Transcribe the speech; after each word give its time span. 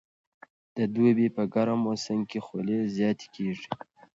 د 0.77 0.79
دوبي 0.93 1.27
په 1.35 1.43
ګرم 1.53 1.79
موسم 1.85 2.19
کې 2.29 2.39
خولې 2.45 2.79
زیاتې 2.95 3.27
کېږي. 3.35 3.67